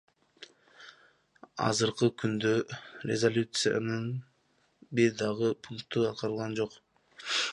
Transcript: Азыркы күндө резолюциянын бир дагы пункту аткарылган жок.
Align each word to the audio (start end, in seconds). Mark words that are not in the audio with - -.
Азыркы 1.65 2.07
күндө 2.21 2.53
резолюциянын 3.11 4.09
бир 5.01 5.15
дагы 5.23 5.53
пункту 5.67 6.09
аткарылган 6.13 6.57
жок. 6.61 6.79